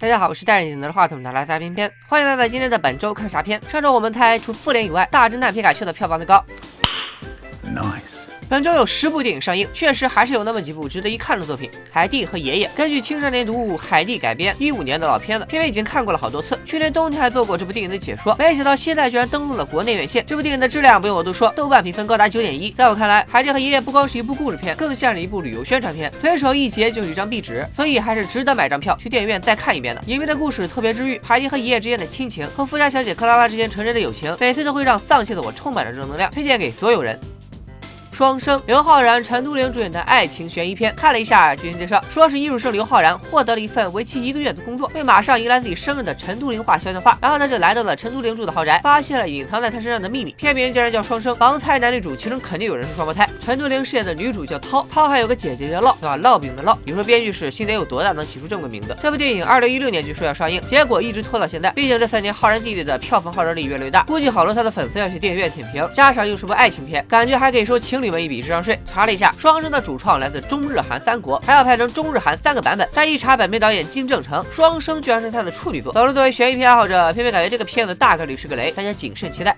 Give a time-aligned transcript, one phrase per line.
[0.00, 3.60] 大家好，我是戴着眼镜的话筒的来自片片，欢迎来到今天的本周看啥片。
[3.68, 6.42] 上周我们猜除复联以外，大侦探皮卡丘的票房最高。
[7.62, 8.19] Nice。
[8.50, 11.70] 本周有十部电影上映，确实还是有那么几部值得一看的作品。
[11.88, 16.58] 海蒂和爷爷根据青少年读物《海蒂》改编，一五年的老片子，片片已经看过了好多次。
[16.66, 20.24] 去年冬天还做过这部电影的解说，没想到现在居然登陆了国内院线。
[20.26, 22.72] 这部电影的质量不用我多说，豆瓣评分高达九点一。
[22.72, 30.02] 在我看来，《海蒂和爷爷》不光是一部故事片，更像是一部旅游宣传片，随手一截就是一张壁纸，所以还是值得买张票去电影院再看一遍的。
[30.08, 37.16] 影片的故事特别治愈，海蒂和爷爷之间的亲情和富家小姐克拉拉之间纯真的友情，每次都会让丧气的我充满着正能量，推荐给所有人。
[38.20, 50.32] 双生刘昊然、陈都灵主演的爱情悬疑片，看了一下剧情介绍，说是艺术生刘昊然获得了一份为期一个月的工作，为马上迎来自己生日的陈都灵画肖像画，然后他就来到了陈都灵住的豪宅，发现了隐藏在他身上的秘密。
[50.32, 53.26] 片名竟然叫双生，盲猜男女主其中肯定有人是双胞胎。
[53.42, 56.76] 陈都灵饰演的女主叫涛，涛还有个姐姐叫烙，对吧，烙饼的烙。
[56.84, 58.94] 你说编剧是心得有多大，能起出这么个名字？
[59.00, 61.70] 这部电影二零一六年据说要上映，结果一直拖到现在。
[61.70, 68.78] 毕竟这三年浩然弟弟的票房号召力越来越大，估计好多他的粉丝要去电影院舔屏，加上又是部爱情片，感觉还可以说情侣们一笔智商税。
[68.84, 72.88] 查了一下，双生的主创来自中日韩三国，还要拍成中日韩三个版本。
[72.92, 75.92] 但一查，本片导演金正成，双生居然是他的处女作。
[75.92, 79.56] 总之，作为悬疑片爱好者，偏偏感觉这个片子大概率是个雷，大家谨慎期待。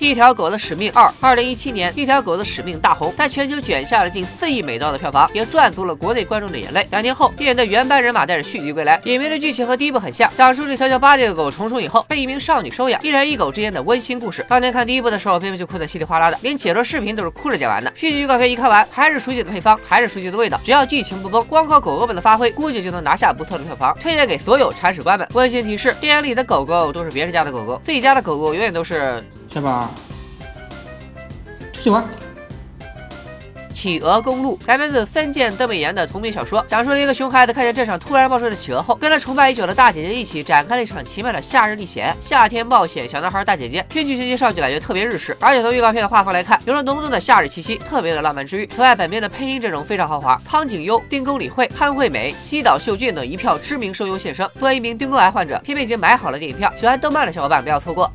[0.00, 6.88] 一条狗的使命二，二零一七年，一条狗的使命大红，在全球卷下了近四亿美刀的票房，也赚足了国内观众的眼泪。
[6.90, 14.42] 两年后，电影的原班人马带着续集归来，影片的剧情和第一部很像，讲述这条叫巴蒂的狗重生以后被一名少女收养，一人一狗之间的温馨故事。
[14.48, 17.92] 当年看第一部的时候，偏偏就哭得稀里哗啦的，连解说视频都是哭着讲完的。
[17.94, 23.94] 续集预告片一看完，还是熟悉的配方，还是熟悉的味道，只要剧情不崩，光靠狗狗们的发挥，估计就能拿下不错的票房。
[24.00, 25.28] 推荐给所有铲屎官们。
[25.34, 29.90] 温馨提示：电影里的狗狗都是别人家的狗狗，自己家的狗狗永远都是小宝。
[31.72, 32.04] 喜欢。
[33.72, 42.14] 企鹅公路改编自森见登美彦的同名小说，讲述了一个熊孩子看见镇上突然冒出的企鹅后，跟了崇拜已久的大姐姐一起展开了一场奇妙的夏日历险。
[42.20, 48.66] 夏天冒险小男孩大姐姐，听剧情介绍就感觉特别日式，而且从预告片的画风来看，有着浓浓的夏日气息，特别的浪漫治愈。
[48.66, 54.46] 此外，本片的配音阵容非常豪华，汤景优、丁宫理惠、潘惠美、西岛秀俊等一票知名声优现身。
[54.58, 58.12] 作为一名丁宫癌患者，偏偏已经买好了电影票，喜欢动漫的小伙伴不要错过。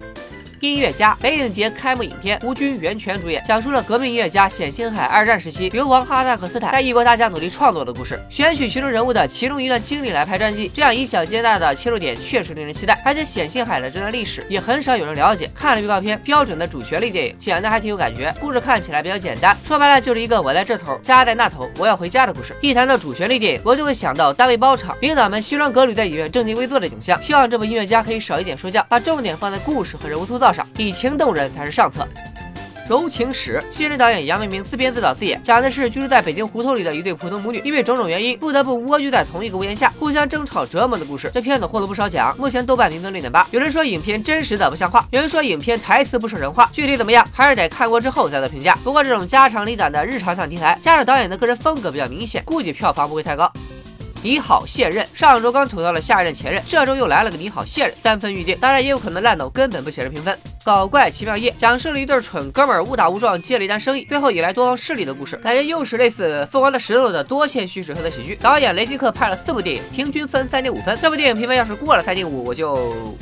[0.62, 8.20] 音乐家雷影节开幕影片，吴军、袁泉主演，讲述了革命音乐家冼星海二战时期流亡哈萨克斯坦，在异国他乡努力创作的故事。
[8.30, 13.02] 选取其中人物的其中一段经历来拍传记，这样以小见大的切入点确实令人期待。
[13.04, 15.50] 而且冼星海的这段历史也很少有人了解。
[15.54, 18.34] 看了预告片，标准的主旋律电影，讲的还挺有感觉。
[18.40, 22.56] 故事看起来比较简单，说白了就是一个我在这头，家在那头，我要回家的故事。
[22.62, 27.22] 一谈到主旋律电影，我就会想到单位包场，领导们西装革履在影院正襟危坐的景象。
[27.22, 31.26] 希望这部音乐家可以少一点说教，把重点放在故事和人物塑造道上，以情动。
[31.36, 32.08] 人才是上策。
[32.88, 41.32] 柔情史，新人导演杨明明自编自导自演，讲的是居住在北京胡同里的一对普通母女，因为种种原因不得不蜗居在同一个屋檐下，互相争吵折磨的故事。
[41.34, 43.46] 这片子获了不少奖，目前豆瓣评分六点八。
[43.50, 48.78] 有人说影片真实的不像话，有人说影片台词不说人话，具体怎么样还是得看过之后再做评价。
[48.84, 53.52] 不过这种家长里短的日常向题材，加上导演的个人风格比较明显，估计票房不会太高。
[54.26, 55.06] 你好，现任。
[55.14, 58.58] 上周刚吐槽了下一任前任，这周又来了个你好现任，三分预定。
[58.60, 60.36] 当然也有可能烂到根本不显示评分。
[60.66, 68.36] 搞怪奇妙夜讲述了一对蠢哥们误打误撞接了一单生意，最后引来多方势力的故事，感觉又是类似《疯狂的石头》的多线叙事和的喜剧。
[68.42, 70.98] 导演雷金克拍了四部电影，平均分三点五分。
[71.00, 72.74] 这部电影评分要是过了三点五，我就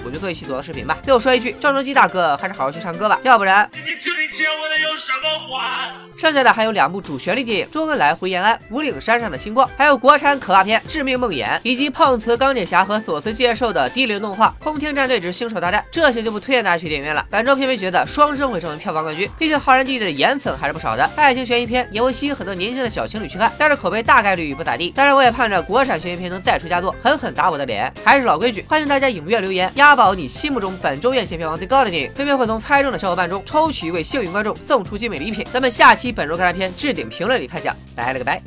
[0.06, 0.98] 我就做一期吐槽视频吧。
[1.04, 3.70] 最后说一句，郑中基大哥还是好好去唱歌吧，要不然。
[3.74, 5.92] 你这里欠我的有什么还？
[6.16, 15.82] 剩下的还有两部主旋律电影《周恩来回延安》《五岭山上的星光》，还有国产可怕片《致命梦魇》，以及碰瓷钢铁侠和索斯接受的低龄动画《空天战队之星球大战》。
[15.92, 17.26] 这些就不推荐大家去电影院了。
[17.34, 21.04] 本周片没觉得双生会成为票房冠军，毕竟浩然弟弟的颜粉还是不少的。
[21.16, 24.92] 爱情悬疑片也会吸引很多年轻的小情侣去看，但是口碑大概率不咋地。
[24.92, 27.92] 当然，我也盼着国产悬疑片能再出佳作，狠狠打我的脸。
[28.06, 35.44] 还是老规矩，欢迎大家踊跃留言，押宝你心目中本周院线票房最高的电影，偏偏会从猜中的小伙伴中抽取一位幸运观众，送出精美礼品。
[35.52, 36.72] 咱们下期本周看啥片？
[36.76, 38.40] 置顶评论里开奖，拜了个拜。